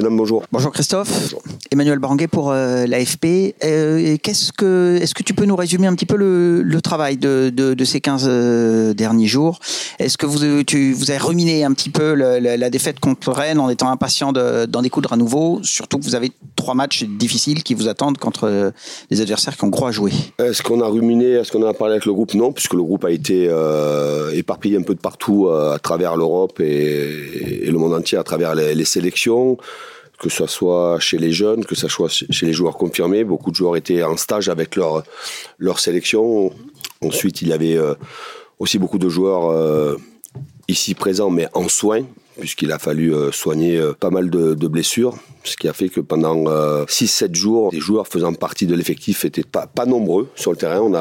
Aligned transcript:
Bonjour. 0.00 0.44
Bonjour 0.52 0.72
Christophe. 0.72 1.34
Emmanuel 1.70 1.98
Baranguet 1.98 2.26
pour 2.26 2.50
euh, 2.50 2.86
l'AFP. 2.86 3.54
Euh, 3.62 4.16
qu'est-ce 4.22 4.52
que, 4.52 4.98
est-ce 5.02 5.14
que 5.14 5.22
tu 5.22 5.34
peux 5.34 5.44
nous 5.44 5.56
résumer 5.56 5.86
un 5.86 5.94
petit 5.94 6.06
peu 6.06 6.16
le, 6.16 6.80
travail 6.80 7.18
de, 7.18 7.84
ces 7.84 8.00
15 8.00 8.26
euh, 8.26 8.94
derniers 8.94 9.26
jours? 9.26 9.58
Est-ce 9.98 10.16
que 10.16 10.24
vous, 10.24 10.62
tu, 10.64 10.92
vous 10.92 11.10
avez 11.10 11.18
ruminé 11.18 11.64
un 11.64 11.72
petit 11.72 11.90
peu 11.90 12.14
la, 12.14 12.70
défaite 12.70 13.00
contre 13.00 13.32
Rennes 13.32 13.60
en 13.60 13.68
étant 13.68 13.90
impatient 13.90 14.32
d'en 14.32 14.82
découdre 14.82 15.12
à 15.12 15.16
nouveau? 15.16 15.60
Surtout 15.62 15.98
que 15.98 16.04
vous 16.04 16.14
avez 16.14 16.32
trois 16.56 16.74
matchs 16.74 17.04
difficiles 17.04 17.62
qui 17.62 17.74
vous 17.74 17.88
attendent 17.88 18.18
contre 18.18 18.72
des 19.10 19.20
adversaires 19.20 19.56
qui 19.56 19.64
ont 19.64 19.68
gros 19.68 19.86
à 19.86 19.92
jouer. 19.92 20.12
Est-ce 20.38 20.62
qu'on 20.62 20.80
a 20.80 20.86
ruminé? 20.86 21.32
Est-ce 21.32 21.52
qu'on 21.52 21.66
a 21.66 21.74
parlé 21.74 21.94
avec 21.94 22.06
le 22.06 22.14
groupe? 22.14 22.32
Non, 22.34 22.52
puisque 22.52 22.74
le 22.74 22.82
groupe 22.82 23.04
a 23.04 23.10
été 23.10 23.50
éparpillé 24.34 24.78
un 24.78 24.82
peu 24.82 24.94
de 24.94 25.00
partout 25.00 25.48
à 25.50 25.78
travers 25.78 26.16
l'Europe 26.16 26.60
et, 26.60 27.70
le 27.72 27.78
monde 27.78 27.94
entier 27.94 28.18
à 28.18 28.22
travers 28.22 28.54
les, 28.54 28.74
les 28.74 28.84
sélections 28.84 29.56
que 30.22 30.30
ce 30.30 30.46
soit 30.46 31.00
chez 31.00 31.18
les 31.18 31.32
jeunes, 31.32 31.64
que 31.64 31.74
ce 31.74 31.88
soit 31.88 32.08
chez 32.08 32.46
les 32.46 32.52
joueurs 32.52 32.78
confirmés. 32.78 33.24
Beaucoup 33.24 33.50
de 33.50 33.56
joueurs 33.56 33.76
étaient 33.76 34.04
en 34.04 34.16
stage 34.16 34.48
avec 34.48 34.76
leur, 34.76 35.02
leur 35.58 35.80
sélection. 35.80 36.52
Ensuite, 37.02 37.42
il 37.42 37.48
y 37.48 37.52
avait 37.52 37.76
euh, 37.76 37.94
aussi 38.60 38.78
beaucoup 38.78 38.98
de 38.98 39.08
joueurs 39.08 39.50
euh, 39.50 39.96
ici 40.68 40.94
présents, 40.94 41.30
mais 41.30 41.48
en 41.54 41.68
soins, 41.68 42.04
puisqu'il 42.38 42.72
a 42.72 42.78
fallu 42.78 43.14
euh, 43.14 43.30
soigner 43.32 43.78
euh, 43.78 43.92
pas 43.92 44.10
mal 44.10 44.30
de, 44.30 44.54
blessures, 44.66 45.16
ce 45.44 45.56
qui 45.56 45.68
a 45.68 45.72
fait 45.72 45.88
que 45.88 46.00
pendant 46.00 46.44
6-7 46.44 47.24
euh, 47.24 47.34
jours, 47.34 47.70
les 47.72 47.80
joueurs 47.80 48.08
faisant 48.08 48.32
partie 48.32 48.66
de 48.66 48.74
l'effectif 48.74 49.24
étaient 49.24 49.42
pas, 49.42 49.68
nombreux 49.86 50.28
sur 50.34 50.50
le 50.50 50.56
terrain. 50.56 50.80
On 50.80 50.94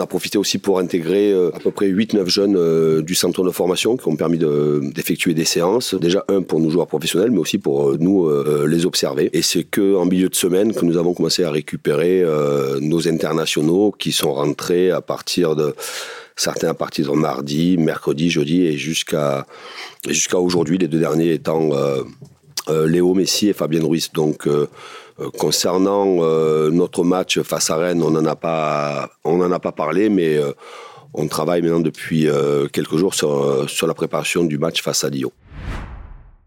a, 0.00 0.06
profité 0.06 0.36
aussi 0.36 0.58
pour 0.58 0.78
intégrer 0.78 1.32
à 1.54 1.58
peu 1.58 1.70
près 1.70 1.88
8-9 1.88 2.28
jeunes 2.28 3.02
du 3.02 3.14
centre 3.14 3.44
de 3.44 3.50
formation 3.50 3.96
qui 3.96 4.08
ont 4.08 4.16
permis 4.16 4.38
d'effectuer 4.38 5.32
des 5.32 5.44
séances. 5.44 5.94
Déjà, 5.94 6.24
un 6.28 6.42
pour 6.42 6.60
nos 6.60 6.68
joueurs 6.68 6.86
professionnels, 6.86 7.30
mais 7.30 7.38
aussi 7.38 7.56
pour 7.58 7.96
nous 7.98 8.28
les 8.66 8.84
observer. 8.84 9.30
Et 9.32 9.42
c'est 9.42 9.64
que 9.64 9.96
en 9.96 10.04
milieu 10.04 10.28
de 10.28 10.34
semaine 10.34 10.74
que 10.74 10.84
nous 10.84 10.98
avons 10.98 11.14
commencé 11.14 11.44
à 11.44 11.50
récupérer 11.50 12.24
nos 12.80 13.08
internationaux 13.08 13.94
qui 13.96 14.12
sont 14.12 14.34
rentrés 14.34 14.90
à 14.90 15.00
partir 15.00 15.56
de 15.56 15.74
certains 16.36 16.68
à 16.68 16.74
partir 16.74 17.10
de 17.10 17.16
mardi, 17.16 17.76
mercredi, 17.78 18.30
jeudi 18.30 18.66
et 18.66 18.76
jusqu'à 18.76 19.46
jusqu'à 20.08 20.38
aujourd'hui, 20.38 20.78
les 20.78 20.88
deux 20.88 20.98
derniers 20.98 21.32
étant 21.32 21.72
euh, 21.72 22.02
euh, 22.68 22.86
Léo 22.86 23.14
Messi 23.14 23.48
et 23.48 23.52
Fabien 23.52 23.84
Ruiz. 23.84 24.10
Donc 24.12 24.46
euh, 24.46 24.66
concernant 25.38 26.16
notre 26.70 27.04
match 27.04 27.40
face 27.42 27.70
à 27.70 27.76
Rennes, 27.76 28.02
on 28.02 28.10
n'en 28.10 28.24
a 28.24 28.34
pas 28.34 29.72
parlé, 29.76 30.08
mais 30.08 30.40
on 31.14 31.28
travaille 31.28 31.62
maintenant 31.62 31.80
depuis 31.80 32.26
quelques 32.72 32.96
jours 32.96 33.14
sur, 33.14 33.68
sur 33.68 33.86
la 33.86 33.94
préparation 33.94 34.42
du 34.42 34.58
match 34.58 34.82
face 34.82 35.04
à 35.04 35.10
Lyon. 35.10 35.30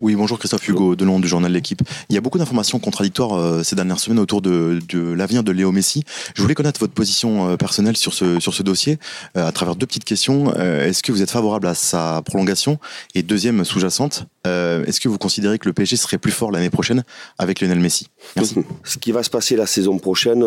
Oui, 0.01 0.15
bonjour 0.15 0.38
Christophe 0.38 0.67
Hugo 0.67 0.97
Delon 0.97 1.21
du 1.21 1.27
journal 1.29 1.49
L'équipe. 1.53 1.81
Il 2.09 2.15
y 2.15 2.17
a 2.17 2.21
beaucoup 2.21 2.38
d'informations 2.38 2.79
contradictoires 2.79 3.33
euh, 3.33 3.63
ces 3.63 3.77
dernières 3.77 3.99
semaines 3.99 4.19
autour 4.19 4.41
de, 4.41 4.81
l'avenir 4.93 5.41
de 5.41 5.53
Léo 5.53 5.71
Messi. 5.71 6.03
Je 6.35 6.41
voulais 6.41 6.53
connaître 6.53 6.81
votre 6.81 6.91
position 6.91 7.47
euh, 7.47 7.55
personnelle 7.55 7.95
sur 7.95 8.13
ce, 8.13 8.41
sur 8.41 8.53
ce 8.53 8.61
dossier 8.61 8.99
euh, 9.37 9.47
à 9.47 9.53
travers 9.53 9.77
deux 9.77 9.85
petites 9.85 10.03
questions. 10.03 10.53
Est-ce 10.53 11.02
que 11.02 11.13
vous 11.13 11.21
êtes 11.21 11.31
favorable 11.31 11.67
à 11.67 11.75
sa 11.75 12.21
prolongation? 12.25 12.77
Et 13.13 13.23
deuxième 13.23 13.63
sous-jacente, 13.63 14.25
est-ce 14.43 14.99
que 14.99 15.07
vous 15.07 15.17
considérez 15.17 15.59
que 15.59 15.67
le 15.67 15.73
PSG 15.73 15.95
serait 15.95 16.17
plus 16.17 16.31
fort 16.31 16.52
l'année 16.52 16.69
prochaine 16.69 17.03
avec 17.37 17.61
Lionel 17.61 17.80
Messi? 17.80 18.07
Merci. 18.35 18.57
Ce 18.83 18.97
qui 18.97 19.13
va 19.13 19.23
se 19.23 19.30
passer 19.30 19.55
la 19.55 19.65
saison 19.65 19.97
prochaine, 19.97 20.43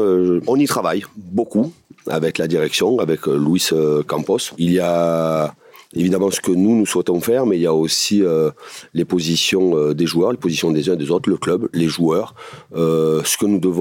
on 0.46 0.56
y 0.56 0.66
travaille 0.66 1.04
beaucoup 1.16 1.72
avec 2.06 2.36
la 2.38 2.48
direction, 2.48 2.98
avec 2.98 3.26
Luis 3.26 3.70
Campos. 4.06 4.52
Il 4.58 4.72
y 4.72 4.80
a 4.80 5.54
évidemment 5.94 6.30
ce 6.30 6.40
que 6.40 6.50
nous, 6.50 6.76
nous 6.76 6.86
souhaitons 6.86 7.20
faire, 7.20 7.46
mais 7.46 7.56
il 7.56 7.62
y 7.62 7.66
a 7.66 7.74
aussi 7.74 8.22
euh, 8.22 8.50
les 8.94 9.04
positions 9.04 9.76
euh, 9.76 9.94
des 9.94 10.06
joueurs, 10.06 10.32
les 10.32 10.38
positions 10.38 10.70
des 10.70 10.90
uns 10.90 10.94
et 10.94 10.96
des 10.96 11.10
autres, 11.10 11.30
le 11.30 11.38
club, 11.38 11.68
les 11.72 11.88
joueurs, 11.88 12.34
euh, 12.76 13.22
ce 13.24 13.36
que 13.36 13.46
nous 13.46 13.58
devons 13.58 13.78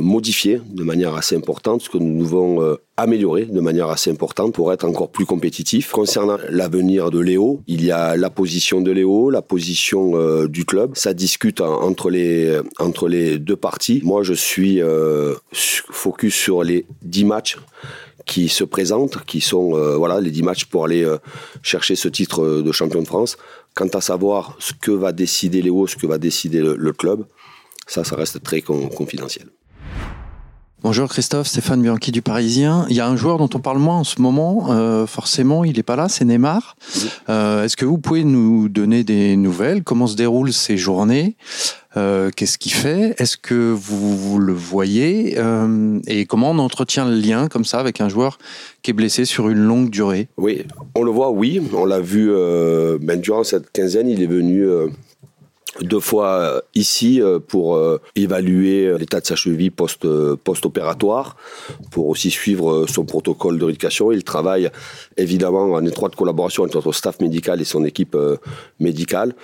modifier 0.00 0.60
de 0.66 0.82
manière 0.82 1.14
assez 1.14 1.36
importante, 1.36 1.82
ce 1.82 1.88
que 1.88 1.98
nous 1.98 2.22
devons 2.22 2.76
améliorer 2.96 3.44
de 3.44 3.60
manière 3.60 3.88
assez 3.88 4.10
importante 4.10 4.54
pour 4.54 4.72
être 4.72 4.84
encore 4.84 5.10
plus 5.10 5.26
compétitif. 5.26 5.90
Concernant 5.90 6.38
l'avenir 6.48 7.10
de 7.10 7.18
Léo, 7.18 7.62
il 7.66 7.84
y 7.84 7.90
a 7.90 8.16
la 8.16 8.30
position 8.30 8.80
de 8.80 8.90
Léo, 8.90 9.30
la 9.30 9.42
position 9.42 10.46
du 10.46 10.64
club. 10.64 10.92
Ça 10.94 11.14
discute 11.14 11.60
entre 11.60 12.10
les 12.10 12.58
entre 12.78 13.08
les 13.08 13.38
deux 13.38 13.56
parties. 13.56 14.00
Moi, 14.04 14.22
je 14.22 14.34
suis 14.34 14.80
focus 15.52 16.34
sur 16.34 16.62
les 16.62 16.86
10 17.02 17.24
matchs 17.24 17.58
qui 18.26 18.48
se 18.48 18.64
présentent, 18.64 19.24
qui 19.24 19.40
sont 19.40 19.76
euh, 19.76 19.96
voilà 19.96 20.20
les 20.20 20.30
10 20.30 20.42
matchs 20.42 20.64
pour 20.66 20.84
aller 20.84 21.04
euh, 21.04 21.18
chercher 21.62 21.96
ce 21.96 22.08
titre 22.08 22.62
de 22.62 22.72
champion 22.72 23.02
de 23.02 23.06
France. 23.06 23.36
Quant 23.74 23.88
à 23.88 24.00
savoir 24.00 24.56
ce 24.60 24.72
que 24.72 24.92
va 24.92 25.12
décider 25.12 25.60
Léo, 25.60 25.86
ce 25.86 25.96
que 25.96 26.06
va 26.06 26.18
décider 26.18 26.60
le, 26.60 26.92
club, 26.92 27.24
ça, 27.86 28.04
ça 28.04 28.14
reste 28.14 28.42
très 28.42 28.62
confidentiel. 28.62 29.48
Bonjour 30.84 31.08
Christophe, 31.08 31.46
Stéphane 31.46 31.80
Bianchi 31.80 32.12
du 32.12 32.20
Parisien. 32.20 32.84
Il 32.90 32.96
y 32.96 33.00
a 33.00 33.08
un 33.08 33.16
joueur 33.16 33.38
dont 33.38 33.48
on 33.54 33.58
parle 33.58 33.78
moins 33.78 34.00
en 34.00 34.04
ce 34.04 34.20
moment, 34.20 34.66
euh, 34.68 35.06
forcément 35.06 35.64
il 35.64 35.76
n'est 35.76 35.82
pas 35.82 35.96
là, 35.96 36.10
c'est 36.10 36.26
Neymar. 36.26 36.76
Est-ce 37.26 37.74
que 37.74 37.86
vous 37.86 37.96
pouvez 37.96 38.22
nous 38.22 38.68
donner 38.68 39.02
des 39.02 39.34
nouvelles? 39.36 39.82
Comment 39.82 40.06
se 40.06 40.14
déroulent 40.14 40.52
ces 40.52 40.76
journées? 40.76 41.36
Euh, 41.96 42.30
qu'est-ce 42.36 42.58
qu'il 42.58 42.74
fait? 42.74 43.14
Est-ce 43.16 43.38
que 43.38 43.72
vous, 43.72 44.38
le 44.38 44.52
voyez? 44.52 45.36
Euh, 45.38 46.00
Et 46.06 46.26
comment 46.26 46.50
on 46.50 46.58
entretient 46.58 47.06
le 47.08 47.16
lien 47.16 47.48
comme 47.48 47.64
ça 47.64 47.80
avec 47.80 48.02
un 48.02 48.10
joueur 48.10 48.36
qui 48.82 48.90
est 48.90 48.94
blessé 48.94 49.24
sur 49.24 49.48
une 49.48 49.60
longue 49.60 49.88
durée? 49.88 50.28
Oui, 50.36 50.66
on 50.96 51.02
le 51.02 51.10
voit, 51.10 51.30
oui. 51.30 51.62
On 51.72 51.86
l'a 51.86 52.00
vu 52.00 52.28
euh, 52.30 52.98
ben, 53.00 53.18
durant 53.18 53.42
cette 53.42 53.72
quinzaine, 53.72 54.10
il 54.10 54.22
est 54.22 54.26
venu 54.26 54.66
deux 55.80 56.00
fois 56.00 56.62
ici 56.74 57.20
pour 57.48 57.80
évaluer 58.14 58.96
l'état 58.98 59.20
de 59.20 59.26
sa 59.26 59.34
cheville 59.34 59.70
post, 59.70 60.06
post-opératoire, 60.36 61.36
pour 61.90 62.08
aussi 62.08 62.30
suivre 62.30 62.86
son 62.86 63.04
protocole 63.04 63.58
de 63.58 63.64
rééducation. 63.64 64.12
Il 64.12 64.22
travaille 64.22 64.70
évidemment 65.16 65.72
en 65.72 65.84
étroite 65.84 66.14
collaboration 66.14 66.62
avec 66.62 66.74
notre 66.74 66.92
staff 66.92 67.20
médical 67.20 67.60
et 67.60 67.64
son 67.64 67.84
équipe 67.84 68.16
médicale. 68.78 69.34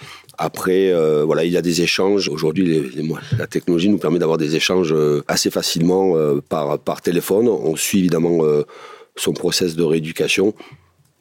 Après, 0.42 0.90
euh, 0.90 1.22
voilà, 1.26 1.44
il 1.44 1.52
y 1.52 1.58
a 1.58 1.62
des 1.62 1.82
échanges. 1.82 2.30
Aujourd'hui, 2.30 2.90
la 3.38 3.46
technologie 3.46 3.90
nous 3.90 3.98
permet 3.98 4.18
d'avoir 4.18 4.38
des 4.38 4.56
échanges 4.56 4.90
euh, 4.90 5.22
assez 5.28 5.50
facilement 5.50 6.16
euh, 6.16 6.40
par, 6.40 7.02
téléphone. 7.02 7.46
On 7.46 7.76
suit 7.76 7.98
évidemment 7.98 8.38
son 9.16 9.32
process 9.34 9.76
de 9.76 9.82
rééducation. 9.82 10.54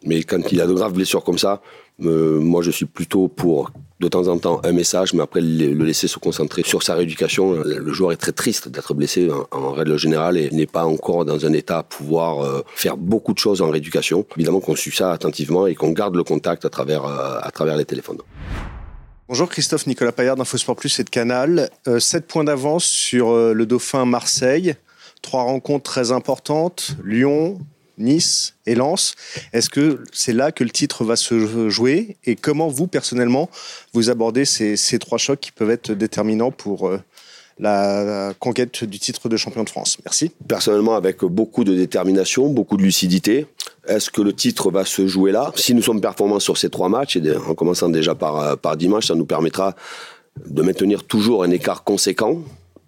Mais 0.06 0.24
quand 0.24 0.54
il 0.54 0.62
a 0.62 0.68
de 0.68 0.74
graves 0.74 0.94
blessures 0.94 1.26
comme 1.26 1.38
ça, 1.38 1.62
moi, 2.00 2.62
je 2.62 2.72
suis 2.72 2.86
plutôt 2.86 3.28
pour 3.28 3.72
de 4.00 4.08
temps 4.08 4.28
en 4.28 4.38
temps 4.38 4.62
un 4.64 4.72
message, 4.72 5.14
mais 5.14 5.22
après 5.22 5.42
le 5.42 5.84
laisser 5.84 6.08
se 6.08 6.20
concentrer 6.20 6.64
sur 6.64 6.84
sa 6.84 6.96
rééducation. 6.96 7.54
Le 7.64 7.94
joueur 7.94 8.12
est 8.12 8.18
très 8.18 8.32
triste 8.32 8.70
d'être 8.70 8.94
blessé 8.94 9.30
en, 9.52 9.72
règle 9.72 9.98
générale 9.98 10.38
et 10.38 10.50
n'est 10.52 10.66
pas 10.66 10.86
encore 10.86 11.26
dans 11.26 11.46
un 11.46 11.54
état 11.54 11.80
à 11.80 11.84
pouvoir 11.84 12.64
faire 12.76 12.98
beaucoup 12.98 13.34
de 13.34 13.40
choses 13.40 13.62
en 13.62 13.70
rééducation. 13.70 14.26
Évidemment 14.38 14.62
qu'on 14.62 14.76
suit 14.76 14.96
ça 14.96 15.12
attentivement 15.12 15.68
et 15.68 15.76
qu'on 15.76 15.92
garde 15.92 16.16
le 16.16 16.24
contact 16.24 16.66
à 16.66 16.70
travers, 16.70 17.06
à 17.06 17.52
travers 17.52 17.76
les 17.76 17.86
téléphones. 17.86 18.20
Bonjour 19.30 19.48
Christophe, 19.48 19.86
Nicolas 19.86 20.12
Payard 20.12 20.38
d'InfoSport 20.38 20.76
Plus 20.76 21.00
et 21.00 21.04
de 21.04 21.10
Canal. 21.12 21.70
7 21.86 22.24
euh, 22.24 22.28
points 22.28 22.44
d'avance 22.44 22.84
sur 22.84 23.30
euh, 23.30 23.54
le 23.54 23.68
Dauphin 23.68 24.04
Marseille. 24.04 24.74
Trois 25.22 25.44
rencontres 25.44 25.84
très 25.84 26.12
importantes, 26.12 26.96
Lyon, 27.06 27.60
Nice 28.00 28.56
et 28.66 28.76
Lens. 28.76 29.16
Est-ce 29.54 29.70
que 29.70 30.04
c'est 30.12 30.34
là 30.34 30.52
que 30.52 30.64
le 30.64 30.70
titre 30.70 31.04
va 31.04 31.16
se 31.16 31.70
jouer 31.70 32.18
Et 32.26 32.36
comment 32.36 32.68
vous, 32.68 32.88
personnellement, 32.88 33.50
vous 33.94 34.10
abordez 34.10 34.46
ces, 34.46 35.00
trois 35.00 35.18
chocs 35.18 35.40
qui 35.40 35.52
peuvent 35.52 35.70
être 35.70 35.92
déterminants 35.92 36.52
pour 36.52 36.88
euh, 36.88 37.00
la 37.60 38.34
conquête 38.40 38.84
du 38.86 39.00
titre 39.00 39.30
de 39.30 39.38
champion 39.38 39.64
de 39.64 39.70
France? 39.70 39.98
Merci. 40.06 40.32
Personnellement, 40.48 40.96
avec 40.96 41.24
beaucoup 41.24 41.64
de 41.64 41.76
détermination, 41.76 42.48
beaucoup 42.48 42.78
de 42.78 42.84
lucidité. 42.84 43.46
Est-ce 43.88 44.10
que 44.10 44.22
le 44.22 44.34
titre 44.34 44.72
va 44.72 44.86
se 44.86 45.08
jouer 45.08 45.32
là? 45.32 45.52
Si 45.56 45.74
nous 45.74 45.82
sommes 45.82 46.02
performants 46.02 46.40
sur 46.40 46.58
ces 46.58 46.70
trois 46.70 46.90
matchs, 46.90 47.18
et 47.18 47.36
en 47.36 47.54
commençant 47.56 47.90
déjà 47.90 48.16
par, 48.16 48.58
par 48.58 48.78
dimanche, 48.78 49.08
ça 49.08 49.16
nous 49.16 49.26
permettra 49.26 49.76
de 50.46 50.62
maintenir 50.62 51.04
toujours 51.04 51.44
un 51.44 51.52
écart 51.52 51.84
conséquent 51.84 52.40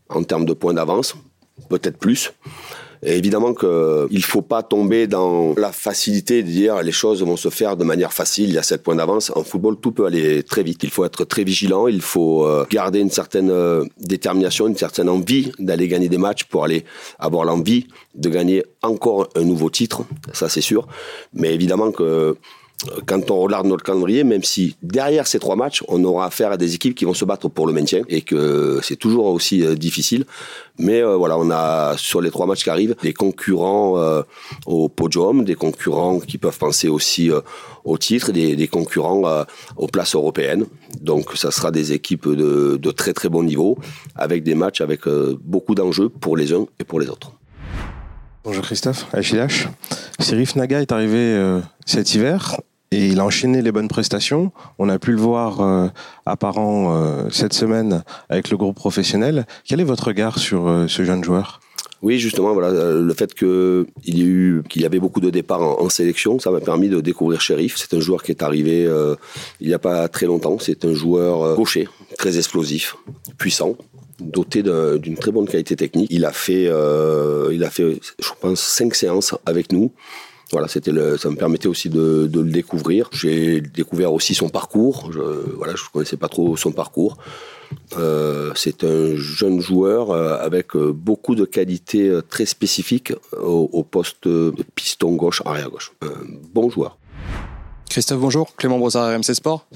en 0.10 0.24
termes 0.24 0.46
de 0.46 0.54
points 0.54 0.74
d'avance, 0.74 1.16
peut-être 1.70 1.98
plus. 1.98 2.34
Et 3.04 3.18
évidemment 3.18 3.54
qu'il 3.54 3.70
ne 3.70 4.22
faut 4.22 4.42
pas 4.42 4.62
tomber 4.62 5.08
dans 5.08 5.54
la 5.56 5.72
facilité 5.72 6.44
de 6.44 6.48
dire 6.48 6.82
les 6.84 6.92
choses 6.92 7.24
vont 7.24 7.38
se 7.38 7.50
faire 7.50 7.76
de 7.76 7.84
manière 7.84 8.14
facile, 8.14 8.50
il 8.50 8.54
y 8.54 8.58
a 8.58 8.64
7 8.64 8.84
points 8.84 8.96
d'avance. 8.96 9.32
En 9.36 9.44
football, 9.44 9.78
tout 9.78 9.92
peut 9.92 10.06
aller 10.06 10.44
très 10.44 10.62
vite. 10.62 10.84
Il 10.84 10.92
faut 10.92 11.04
être 11.04 11.26
très 11.26 11.44
vigilant, 11.44 11.88
il 11.88 12.02
faut 12.02 12.46
euh, 12.46 12.66
garder 12.70 13.00
une 13.00 13.10
certaine 13.10 13.50
euh, 13.50 13.84
détermination, 14.00 14.68
une 14.68 14.78
certaine 14.78 15.10
envie 15.10 15.52
d'aller 15.58 15.88
gagner 15.88 16.10
des 16.10 16.20
matchs 16.20 16.44
pour 16.44 16.64
aller 16.64 16.86
avoir 17.18 17.46
l'envie 17.46 17.88
de 18.14 18.30
gagner 18.30 18.64
encore 18.84 19.30
un 19.36 19.44
nouveau 19.44 19.70
titre, 19.70 20.04
ça 20.34 20.50
c'est 20.50 20.62
sûr. 20.62 20.88
Mais 21.34 21.54
évidemment 21.54 21.92
que 21.92 22.36
quand 23.06 23.30
on 23.30 23.40
regarde 23.42 23.68
notre 23.68 23.84
calendrier, 23.84 24.24
même 24.24 24.44
si 24.44 24.76
derrière 24.82 25.28
ces 25.28 25.40
trois 25.40 25.56
matchs, 25.56 25.84
on 25.88 26.04
aura 26.04 26.26
affaire 26.26 26.52
à 26.52 26.58
des 26.58 26.74
équipes 26.74 26.96
qui 26.96 27.06
vont 27.06 27.14
se 27.14 27.26
battre 27.26 27.48
pour 27.48 27.68
le 27.68 27.74
maintien 27.74 28.02
et 28.10 28.22
que 28.22 28.80
c'est 28.82 28.96
toujours 28.96 29.26
aussi 29.26 29.64
euh, 29.64 29.76
difficile. 29.76 30.26
Mais 30.80 31.04
euh, 31.04 31.16
voilà, 31.16 31.38
on 31.38 31.52
a 31.52 31.96
sur 31.98 32.22
les 32.22 32.32
trois 32.32 32.48
matchs 32.48 32.64
qui 32.64 32.70
arrivent 32.72 32.96
des 33.04 33.14
concurrents 33.14 34.00
euh, 34.00 34.24
au 34.66 34.90
podium, 34.90 35.44
des 35.44 35.54
concurrents 35.54 36.20
qui 36.20 36.40
peuvent 36.40 36.58
penser 36.58 36.88
aussi 36.88 37.30
au 37.84 37.98
titre, 37.98 38.32
des, 38.32 38.68
concurrents 38.68 39.46
aux 39.78 39.88
places 39.88 40.16
européennes. 40.16 40.66
Donc 41.00 41.36
ça 41.36 41.52
sera 41.52 41.72
des 41.72 41.92
équipes 41.92 42.28
de, 42.28 42.78
de 42.78 42.92
très 42.92 43.14
très 43.14 43.30
bon 43.30 43.44
niveau 43.44 43.78
avec 44.16 44.44
des 44.44 44.56
matchs 44.56 44.82
avec 44.82 45.02
beaucoup 45.44 45.76
d'enjeux 45.76 46.10
pour 46.10 46.38
les 46.38 46.54
uns 46.54 46.66
et 46.80 46.84
pour 46.84 47.00
les 47.00 47.10
autres. 47.10 47.32
Bonjour 48.44 48.64
Christophe, 48.64 49.06
HLH. 49.14 49.68
Sirif 50.20 50.56
Naga 50.56 50.82
est 50.82 50.92
arrivé 50.92 51.60
cet 51.86 52.16
hiver 52.16 52.58
et 52.92 53.08
il 53.08 53.20
a 53.20 53.26
enchaîné 53.26 53.62
les 53.62 53.72
bonnes 53.72 53.88
prestations. 53.88 54.52
On 54.78 54.90
a 54.90 55.00
pu 55.00 55.12
le 55.12 55.18
voir 55.18 55.62
euh, 55.62 55.88
apparent 56.26 56.94
euh, 56.94 57.30
cette 57.32 57.54
semaine 57.54 58.04
avec 58.30 58.50
le 58.50 58.58
groupe 58.58 58.76
professionnel. 58.76 59.46
Quel 59.64 59.80
est 59.80 59.86
votre 59.86 60.08
regard 60.08 60.38
sur 60.38 60.68
euh, 60.68 60.88
ce 60.88 61.04
jeune 61.04 61.24
joueur? 61.24 61.62
Oui, 62.02 62.20
justement, 62.20 62.54
voilà, 62.54 62.72
le 62.72 63.14
fait 63.14 63.34
qu'il 63.36 63.86
y, 64.06 64.24
eu, 64.24 64.64
qu'il 64.68 64.82
y 64.82 64.86
avait 64.86 65.00
beaucoup 65.00 65.20
de 65.20 65.30
départs 65.30 65.62
en, 65.62 65.88
sélection, 65.88 66.40
ça 66.40 66.50
m'a 66.50 66.60
permis 66.60 66.90
de 66.90 67.00
découvrir 67.00 67.40
Sheriff. 67.40 67.76
C'est 67.78 67.96
un 67.96 68.00
joueur 68.00 68.24
qui 68.24 68.32
est 68.32 68.42
arrivé 68.42 68.90
il 69.60 69.68
n'y 69.68 69.74
a 69.76 69.78
pas 69.78 70.08
très 70.08 70.26
longtemps. 70.26 70.58
C'est 70.60 70.84
un 70.84 70.96
joueur 70.96 71.56
gaucher, 71.56 71.88
très 72.18 72.40
explosif, 72.40 72.96
puissant, 73.38 73.76
doté 74.20 74.64
d'une 74.64 75.16
très 75.16 75.32
bonne 75.32 75.48
qualité 75.48 75.76
technique. 75.76 76.08
Il 76.10 76.26
a 76.26 76.32
fait, 76.32 76.64
il 77.52 77.64
a 77.64 77.70
fait, 77.70 78.00
je 78.20 78.30
pense, 78.40 78.60
cinq 78.62 78.96
séances 78.96 79.36
avec 79.46 79.72
nous. 79.72 79.92
Voilà, 80.52 80.68
c'était 80.68 80.92
le, 80.92 81.18
ça 81.18 81.30
me 81.30 81.36
permettait 81.36 81.68
aussi 81.68 81.90
de, 81.90 82.28
de 82.28 82.42
le 82.42 82.52
découvrir. 82.52 83.10
J'ai 83.12 83.62
découvert 83.62 84.14
aussi 84.14 84.36
son 84.36 84.50
parcours. 84.50 85.12
Je, 85.12 85.20
voilà, 85.56 85.76
je 85.76 85.84
connaissais 85.92 86.18
pas 86.18 86.28
trop 86.28 86.58
son 86.58 86.72
parcours. 86.72 87.18
Euh, 87.98 88.52
c'est 88.56 88.84
un 88.84 89.16
jeune 89.16 89.62
joueur 89.62 90.12
euh, 90.12 90.38
avec 90.40 90.76
euh, 90.76 90.92
beaucoup 90.92 91.36
de 91.36 91.46
qualités 91.46 92.12
très 92.30 92.46
spécifiques 92.46 93.14
au, 93.38 93.84
poste 93.84 94.28
piston 94.76 95.16
gauche, 95.16 95.42
arrière 95.46 95.70
gauche. 95.70 95.92
Un 96.02 96.10
bon 96.54 96.70
joueur. 96.70 96.98
Christophe, 97.90 98.20
bonjour. 98.20 98.56
Clément 98.56 98.78
Brossard, 98.78 99.14
RMC 99.14 99.34
Sport 99.34 99.68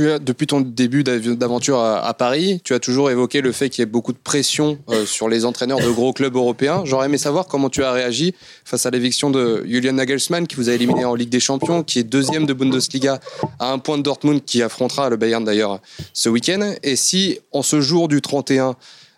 depuis 0.00 0.46
ton 0.46 0.60
début 0.60 1.04
d'aventure 1.04 1.80
à, 1.80 2.14
Paris, 2.14 2.60
tu 2.64 2.74
as 2.74 2.80
toujours 2.80 3.10
évoqué 3.10 3.40
le 3.40 3.52
fait 3.52 3.68
qu'il 3.68 3.82
y 3.82 3.84
ait 3.84 3.86
beaucoup 3.86 4.12
de 4.12 4.18
pression 4.18 4.78
euh, 4.88 5.04
sur 5.04 5.28
les 5.28 5.44
entraîneurs 5.44 5.80
de 5.80 5.90
gros 5.90 6.12
clubs 6.12 6.34
européens. 6.34 6.82
J'aurais 6.84 7.06
aimé 7.06 7.18
savoir 7.18 7.46
comment 7.46 7.68
tu 7.68 7.84
as 7.84 7.92
réagi 7.92 8.34
face 8.64 8.86
à 8.86 8.90
l'éviction 8.90 9.30
de 9.30 9.64
Julian 9.66 9.94
Nagelsmann, 9.94 10.46
qui 10.46 10.56
vous 10.56 10.70
a 10.70 10.72
éliminé 10.72 11.04
en 11.04 11.14
Ligue 11.14 11.28
des 11.28 11.40
Champions, 11.40 11.82
qui 11.82 11.98
est 11.98 12.04
deuxième 12.04 12.46
de 12.46 12.52
Bundesliga 12.52 13.20
à 13.58 13.72
un 13.72 13.78
point 13.78 13.98
de 13.98 14.02
Dortmund, 14.02 14.44
qui 14.44 14.62
affrontera 14.62 15.10
le 15.10 15.16
Bayern 15.16 15.44
d'ailleurs 15.44 15.80
ce 16.12 16.28
week-end. 16.28 16.74
Et 16.82 16.96
si, 16.96 17.40
en 17.52 17.62
ce 17.62 17.80
jour 17.80 18.08
du 18.08 18.22
31 18.22 18.76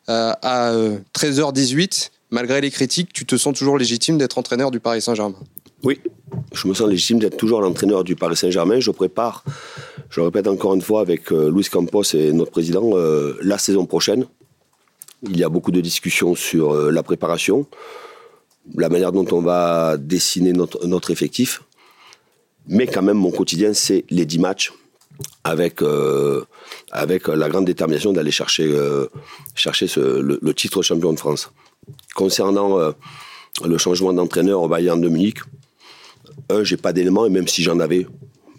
euh, 0.09 0.32
à 0.43 0.73
13h18, 1.15 2.06
euh, 2.06 2.09
malgré 2.31 2.61
les 2.61 2.70
critiques, 2.70 3.12
tu 3.12 3.25
te 3.25 3.37
sens 3.37 3.56
toujours 3.56 3.79
légitime 3.79 4.19
d'être 4.19 4.38
entraîneur 4.38 4.70
du 4.70 4.81
Paris 4.81 5.03
Saint-Germain? 5.03 5.37
Oui, 5.82 6.00
je 6.55 6.69
me 6.69 6.75
sens 6.75 6.89
légitime 6.89 7.19
d'être 7.19 7.37
toujours 7.37 7.61
l'entraîneur 7.61 8.05
du 8.05 8.17
Paris 8.17 8.37
Saint-Germain. 8.37 8.81
Je 8.81 8.91
prépare 8.91 9.45
je 10.15 10.21
répète 10.21 10.47
encore 10.47 10.75
une 10.75 10.81
fois 10.81 11.01
avec 11.01 11.33
euh, 11.33 11.51
Luis 11.51 11.65
Campos 11.65 12.05
et 12.15 12.33
notre 12.33 12.53
président, 12.53 12.91
euh, 12.95 13.37
la 13.43 13.59
saison 13.59 13.85
prochaine, 13.85 14.27
il 15.25 15.37
y 15.37 15.43
a 15.43 15.49
beaucoup 15.49 15.73
de 15.73 15.81
discussions 15.81 16.37
sur 16.37 16.73
euh, 16.73 16.93
la 16.93 17.03
préparation, 17.03 17.67
la 18.77 18.89
manière 18.89 19.11
dont 19.11 19.27
on 19.33 19.41
va 19.41 19.97
dessiner 19.97 20.53
notre, 20.53 21.11
effectif. 21.11 21.62
Mais 22.69 22.87
quand 22.87 23.03
même, 23.03 23.17
mon 23.17 23.33
quotidien, 23.33 23.75
c'est 23.75 24.05
les 24.09 24.25
10 24.25 24.39
matchs 24.39 24.73
avec, 25.43 25.81
avec 26.93 27.29
la 27.29 27.49
grande 27.49 27.67
détermination 27.67 28.12
d'aller 28.12 28.31
chercher, 28.31 28.73
chercher 29.55 29.87
le, 29.97 30.39
le, 30.41 30.55
titre 30.55 30.81
champion 30.81 31.12
de 31.12 31.19
France. 31.19 31.51
Concernant 32.15 32.79
le 33.62 33.79
changement 33.79 34.15
d'entraîneur 34.15 34.62
au 34.62 34.69
Bayern 34.69 34.99
de 34.99 35.09
Munich, 35.09 35.41
un, 36.50 36.64
j'ai 36.64 36.76
pas 36.76 36.92
d'éléments, 36.92 37.26
et 37.26 37.31
même 37.31 37.48
si 37.48 37.62
j'en 37.62 37.81
avais, 37.81 38.06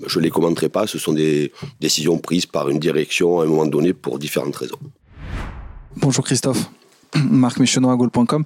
je 0.06 0.20
les 0.20 0.30
commenterai 0.30 0.70
pas, 0.70 0.88
ce 0.88 0.98
sont 0.98 1.14
des 1.14 1.52
décisions 1.80 2.18
prises 2.18 2.46
par 2.46 2.70
une 2.70 2.80
direction 2.80 3.40
à 3.40 3.44
un 3.44 3.48
moment 3.48 3.66
donné 3.66 3.94
pour 3.94 4.20
différentes 4.20 4.56
raisons. 4.56 4.80
Bonjour 5.98 6.26
Christophe, 6.26 6.70
Marc 7.16 7.60
Méchonneau 7.60 7.90
à 7.90 7.96
Goal.com. 7.96 8.44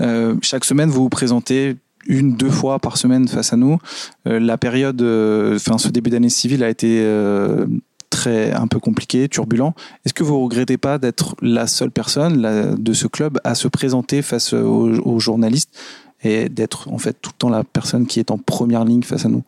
Euh, 0.00 0.34
chaque 0.42 0.64
semaine, 0.64 0.90
vous 0.90 1.02
vous 1.02 1.08
présentez 1.08 1.76
une, 2.06 2.34
deux 2.34 2.50
fois 2.50 2.78
par 2.78 2.96
semaine 2.96 3.28
face 3.28 3.52
à 3.52 3.56
nous. 3.56 3.78
Euh, 4.26 4.40
la 4.40 4.58
période, 4.58 5.00
euh, 5.02 5.56
enfin 5.56 5.78
ce 5.78 5.88
début 5.88 6.10
d'année 6.10 6.30
civile 6.30 6.64
a 6.64 6.70
été 6.70 7.06
très 8.08 8.52
un 8.52 8.66
peu 8.66 8.80
compliqué, 8.80 9.28
turbulent. 9.28 9.74
Est-ce 10.04 10.14
que 10.14 10.24
vous 10.24 10.42
regrettez 10.42 10.78
pas 10.78 10.98
d'être 10.98 11.36
la 11.42 11.68
seule 11.68 11.92
personne 11.92 12.74
de 12.76 12.92
ce 12.92 13.06
club 13.06 13.38
à 13.44 13.54
se 13.54 13.68
présenter 13.68 14.20
face 14.22 14.52
aux 14.52 15.20
journalistes 15.20 15.70
et 16.22 16.48
d'être 16.48 16.88
en 16.88 16.98
fait 16.98 17.16
tout 17.20 17.30
le 17.34 17.38
temps 17.38 17.48
la 17.48 17.64
personne 17.64 18.06
qui 18.06 18.20
est 18.20 18.30
en 18.30 18.38
première 18.38 18.84
ligne 18.84 19.02
face 19.02 19.24
à 19.24 19.28
nous 19.28 19.44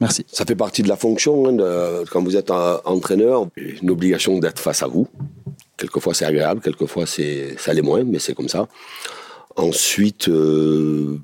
Merci. 0.00 0.26
Ça 0.30 0.44
fait 0.44 0.54
partie 0.54 0.82
de 0.82 0.88
la 0.88 0.96
fonction, 0.96 1.48
hein, 1.48 2.04
quand 2.10 2.22
vous 2.22 2.36
êtes 2.36 2.50
entraîneur, 2.50 3.46
une 3.56 3.90
obligation 3.90 4.38
d'être 4.38 4.60
face 4.60 4.82
à 4.82 4.86
vous. 4.86 5.08
Quelquefois 5.78 6.12
c'est 6.12 6.26
agréable, 6.26 6.60
quelquefois 6.60 7.06
c'est, 7.06 7.56
ça 7.58 7.72
l'est 7.72 7.82
moins, 7.82 8.04
mais 8.04 8.18
c'est 8.18 8.34
comme 8.34 8.48
ça. 8.48 8.68
Ensuite, 9.56 10.28
euh, 10.28 11.18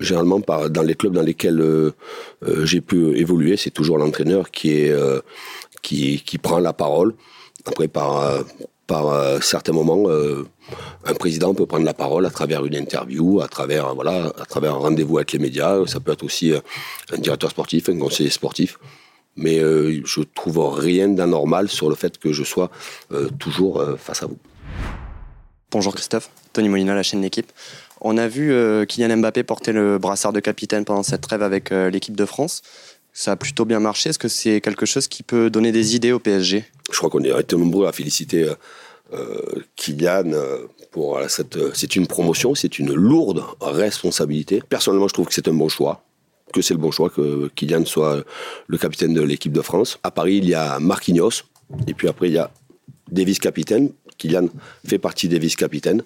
généralement 0.00 0.40
dans 0.40 0.82
les 0.82 0.94
clubs 0.96 1.12
dans 1.12 1.22
lesquels 1.22 1.60
euh, 1.60 1.92
euh, 2.42 2.64
j'ai 2.64 2.80
pu 2.80 3.16
évoluer, 3.16 3.56
c'est 3.56 3.70
toujours 3.70 3.98
l'entraîneur 3.98 4.50
qui, 4.50 4.70
est, 4.72 4.92
qui 5.82 6.38
prend 6.38 6.58
la 6.58 6.72
parole. 6.72 7.14
Après, 7.66 7.86
par, 7.86 8.44
par 8.88 9.10
euh, 9.10 9.38
certains 9.40 9.72
moments, 9.72 10.08
euh, 10.08 10.44
un 11.04 11.14
président 11.14 11.54
peut 11.54 11.66
prendre 11.66 11.84
la 11.84 11.94
parole 11.94 12.26
à 12.26 12.30
travers 12.30 12.64
une 12.64 12.74
interview, 12.74 13.40
à 13.40 13.46
travers, 13.46 13.94
voilà, 13.94 14.32
à 14.40 14.46
travers 14.46 14.74
un 14.74 14.78
rendez-vous 14.78 15.18
avec 15.18 15.30
les 15.32 15.38
médias. 15.38 15.86
Ça 15.86 16.00
peut 16.00 16.10
être 16.10 16.24
aussi 16.24 16.52
euh, 16.52 16.60
un 17.12 17.18
directeur 17.18 17.50
sportif, 17.50 17.88
un 17.90 17.98
conseiller 17.98 18.30
sportif. 18.30 18.78
Mais 19.36 19.60
je 19.60 20.20
trouve 20.34 20.58
rien 20.74 21.06
d'anormal 21.06 21.68
sur 21.68 21.88
le 21.88 21.94
fait 21.94 22.18
que 22.18 22.32
je 22.32 22.42
sois 22.42 22.72
toujours 23.38 23.80
face 23.96 24.24
à 24.24 24.26
vous. 24.26 24.36
Bonjour 25.70 25.94
Christophe, 25.94 26.28
Tony 26.52 26.68
Molina, 26.68 26.92
la 26.92 27.04
chaîne 27.04 27.22
L'équipe. 27.22 27.52
On 28.00 28.18
a 28.18 28.26
vu 28.26 28.52
Kylian 28.88 29.18
Mbappé 29.18 29.44
porter 29.44 29.70
le 29.70 29.98
brassard 29.98 30.32
de 30.32 30.40
capitaine 30.40 30.84
pendant 30.84 31.04
cette 31.04 31.20
trêve 31.20 31.44
avec 31.44 31.70
l'équipe 31.70 32.16
de 32.16 32.24
France. 32.24 32.62
Ça 33.18 33.32
a 33.32 33.36
plutôt 33.36 33.64
bien 33.64 33.80
marché. 33.80 34.10
Est-ce 34.10 34.18
que 34.18 34.28
c'est 34.28 34.60
quelque 34.60 34.86
chose 34.86 35.08
qui 35.08 35.24
peut 35.24 35.50
donner 35.50 35.72
des 35.72 35.96
idées 35.96 36.12
au 36.12 36.20
PSG 36.20 36.64
je 36.90 36.96
crois 36.96 37.10
qu'on 37.10 37.22
est 37.22 37.40
été 37.40 37.56
nombreux 37.56 37.86
à 37.86 37.92
féliciter 37.92 38.44
euh, 38.44 38.54
euh, 39.12 39.62
Kylian 39.76 40.32
euh, 40.32 40.58
pour 40.92 41.20
cette. 41.28 41.58
C'est 41.74 41.96
une 41.96 42.06
promotion, 42.06 42.54
c'est 42.54 42.78
une 42.78 42.94
lourde 42.94 43.42
responsabilité. 43.60 44.62
Personnellement, 44.68 45.08
je 45.08 45.14
trouve 45.14 45.26
que 45.26 45.34
c'est 45.34 45.48
un 45.48 45.52
bon 45.52 45.68
choix 45.68 46.04
que 46.50 46.62
c'est 46.62 46.72
le 46.72 46.80
bon 46.80 46.90
choix 46.90 47.10
que 47.10 47.50
Kylian 47.56 47.84
soit 47.84 48.24
le 48.68 48.78
capitaine 48.78 49.12
de 49.12 49.20
l'équipe 49.20 49.52
de 49.52 49.60
France. 49.60 49.98
À 50.02 50.10
Paris, 50.10 50.36
il 50.36 50.48
y 50.48 50.54
a 50.54 50.78
Marquinhos, 50.78 51.42
et 51.86 51.92
puis 51.92 52.08
après, 52.08 52.28
il 52.28 52.34
y 52.34 52.38
a 52.38 52.50
des 53.10 53.26
vice-capitaines. 53.26 53.90
Kylian 54.16 54.48
fait 54.86 54.98
partie 54.98 55.28
des 55.28 55.38
vice-capitaines, 55.38 56.02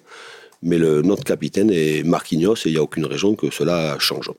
mais 0.61 0.77
le, 0.77 1.01
notre 1.01 1.23
capitaine 1.23 1.71
est 1.71 2.03
Marquinhos, 2.03 2.55
et 2.55 2.69
il 2.69 2.71
n'y 2.73 2.77
a 2.77 2.83
aucune 2.83 3.05
raison 3.05 3.35
que 3.35 3.51
cela 3.51 3.97
change. 3.99 4.31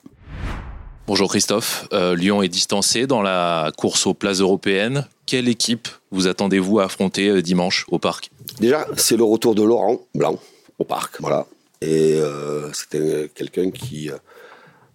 Bonjour 1.06 1.28
Christophe, 1.28 1.86
Lyon 1.92 2.42
est 2.42 2.48
distancé 2.48 3.06
dans 3.06 3.22
la 3.22 3.70
course 3.76 4.06
aux 4.06 4.14
places 4.14 4.40
européennes 4.40 5.06
quelle 5.26 5.48
équipe 5.48 5.88
vous 6.10 6.26
attendez-vous 6.26 6.80
à 6.80 6.84
affronter 6.84 7.28
euh, 7.28 7.42
dimanche 7.42 7.86
au 7.88 7.98
parc? 7.98 8.30
Déjà, 8.60 8.86
c'est 8.96 9.16
le 9.16 9.24
retour 9.24 9.54
de 9.54 9.62
Laurent 9.62 10.00
Blanc 10.14 10.38
au 10.78 10.84
parc. 10.84 11.20
Voilà. 11.20 11.46
Et 11.80 12.14
euh, 12.14 12.72
c'était 12.72 13.30
quelqu'un 13.34 13.70
qui 13.70 14.10
euh, 14.10 14.16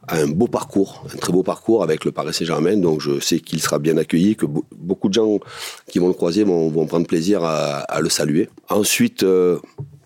a 0.08 0.18
un 0.18 0.28
beau 0.28 0.48
parcours, 0.48 1.04
un 1.13 1.18
très 1.18 1.34
beau 1.34 1.44
parcours 1.44 1.84
avec 1.84 2.06
le 2.06 2.12
Paris 2.12 2.34
Saint-Germain. 2.34 2.78
Donc 2.78 3.01
je 3.01 3.20
sais 3.20 3.39
qu'il 3.39 3.62
sera 3.62 3.80
bien 3.80 3.98
accueilli, 3.98 4.36
que 4.36 4.46
beaucoup 4.46 5.10
de 5.10 5.13
gens 5.13 5.39
qui 5.88 6.00
vont 6.00 6.08
le 6.08 6.13
croiser 6.13 6.44
vont, 6.44 6.86
prendre 6.86 7.08
plaisir 7.08 7.44
à, 7.44 8.00
le 8.00 8.10
saluer. 8.10 8.50
Ensuite, 8.70 9.25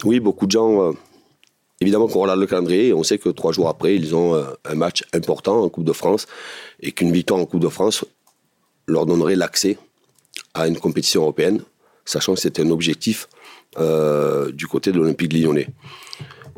oui, 0.04 0.20
beaucoup 0.20 0.46
de 0.46 0.52
gens. 0.52 0.94
Évidemment 1.84 2.08
qu'on 2.08 2.22
regarde 2.22 2.40
le 2.40 2.48
calendrier 2.48 2.94
on 2.94 3.04
sait 3.04 3.18
que 3.18 3.28
trois 3.28 3.52
jours 3.52 3.68
après, 3.68 3.94
ils 3.96 4.16
ont 4.16 4.42
un 4.64 4.76
match 4.76 5.04
important 5.14 5.62
en 5.62 5.68
Coupe 5.68 5.84
de 5.84 5.92
France 5.92 6.28
et 6.80 6.94
qu'une 6.94 7.12
victoire 7.12 7.42
en 7.42 7.46
Coupe 7.46 7.60
de 7.60 7.68
France 7.68 8.06
leur 8.88 9.06
donnerait 9.06 9.36
l'accès 9.36 9.78
à 10.54 10.68
une 10.68 10.78
compétition 10.78 11.24
européenne, 11.24 11.62
sachant 12.06 12.36
que 12.36 12.40
c'était 12.40 12.62
un 12.62 12.70
objectif 12.70 13.28
euh, 13.78 14.52
du 14.52 14.68
côté 14.68 14.92
de 14.92 14.98
l'Olympique 14.98 15.34
lyonnais. 15.34 15.68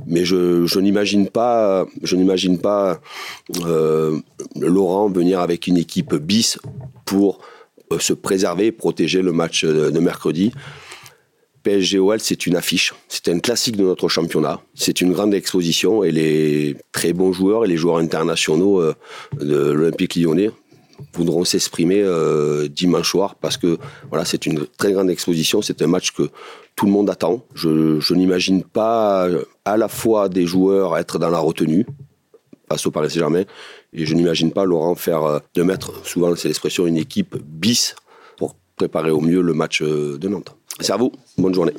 Mais 0.06 0.26
je, 0.26 0.80
n'imagine 0.80 1.30
pas, 1.30 1.88
je 2.04 2.16
n'imagine 2.16 2.60
pas 2.60 3.00
euh, 3.66 4.20
Laurent 4.60 5.10
venir 5.10 5.40
avec 5.40 5.68
une 5.68 5.78
équipe 5.78 6.14
bis 6.16 6.60
pour 7.06 7.40
euh, 7.92 8.00
se 8.00 8.14
préserver 8.14 8.68
et 8.68 8.72
protéger 8.72 9.22
le 9.22 9.32
match 9.32 9.64
de, 9.64 10.00
mercredi. 10.00 10.52
PSG-OL, 11.66 12.20
c'est 12.20 12.46
une 12.46 12.56
affiche. 12.56 12.94
C'est 13.10 13.28
un 13.28 13.40
classique 13.40 13.76
de 13.76 13.84
notre 13.84 14.08
championnat. 14.08 14.62
C'est 14.76 15.02
une 15.02 15.12
grande 15.12 15.34
exposition 15.34 16.04
et 16.04 16.12
les 16.12 16.78
très 16.92 17.12
bons 17.12 17.34
joueurs 17.34 17.66
et 17.66 17.68
les 17.68 17.78
joueurs 17.78 17.98
internationaux 17.98 18.82
de 19.40 19.72
l'Olympique 19.72 20.16
lyonnais 20.16 20.52
voudront 21.14 21.44
s'exprimer 21.44 22.02
euh, 22.02 22.68
dimanche 22.68 23.10
soir 23.10 23.36
parce 23.36 23.58
que 23.58 23.78
voilà, 24.10 24.26
c'est 24.26 24.46
une 24.46 24.66
très 24.78 24.94
grande 24.94 25.10
exposition. 25.10 25.62
C'est 25.62 25.82
un 25.82 25.88
match 25.88 26.12
que 26.12 26.30
tout 26.76 26.86
le 26.86 26.92
monde 26.92 27.10
attend. 27.10 27.44
Je, 27.54 28.14
n'imagine 28.14 28.64
pas 28.64 29.28
à 29.66 29.78
la 29.78 29.88
fois 29.88 30.30
des 30.30 30.46
joueurs 30.46 30.98
être 30.98 31.20
dans 31.20 31.30
la 31.30 31.40
retenue 31.40 31.86
face 32.70 32.86
au 32.86 32.92
Paris 32.92 33.10
Saint-Germain 33.10 33.44
et 33.94 34.06
je 34.06 34.14
n'imagine 34.16 34.52
pas 34.52 34.66
Laurent 34.66 34.96
faire 34.96 35.24
euh, 35.24 35.40
de 35.54 35.64
mettre, 35.64 36.06
souvent 36.06 36.36
c'est 36.36 36.48
l'expression, 36.48 36.88
une 36.88 36.98
équipe 36.98 37.36
bis 37.38 37.96
préparer 38.76 39.12
au 39.12 39.22
mieux 39.22 39.42
le 39.42 39.54
match 39.54 39.82
euh, 39.82 40.18
de 40.18 40.28
Nantes. 40.28 40.56
C'est 40.80 40.94
à 40.94 40.98
vous. 40.98 41.12
Bonne 41.38 41.54
journée. 41.54 41.74